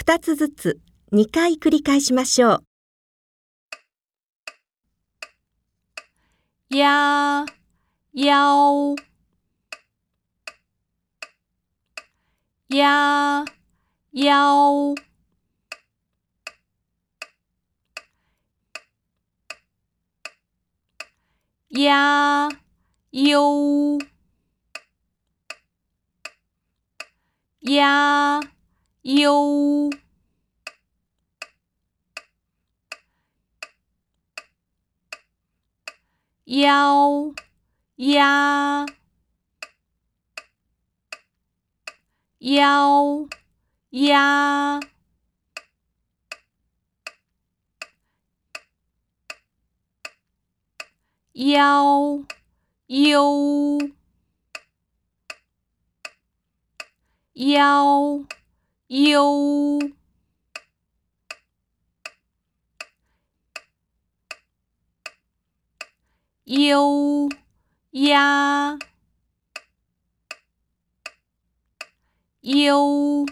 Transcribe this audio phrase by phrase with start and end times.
[0.00, 0.78] 2つずつ
[1.12, 2.62] 2回繰り返しましょう。
[6.76, 7.44] や、
[8.14, 8.94] やお。
[12.68, 13.44] や、
[14.12, 14.94] やお。
[21.70, 22.48] や、
[23.10, 23.98] よ。
[27.70, 28.40] や、
[29.04, 29.90] 幺
[36.44, 37.32] 幺
[37.96, 38.86] 幺
[42.42, 43.28] 幺
[51.34, 52.26] 幺
[52.96, 53.08] 幺
[57.36, 58.37] 幺。
[58.90, 59.78] 悠，
[66.44, 67.28] 悠
[67.90, 68.78] 呀，
[72.40, 73.26] 悠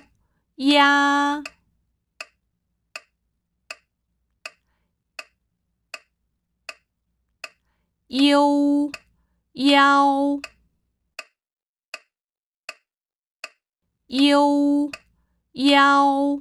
[0.59, 1.43] 呀，
[8.09, 8.93] 悠
[9.55, 10.41] 幺，
[14.09, 14.93] 悠。
[15.59, 16.39] 腰。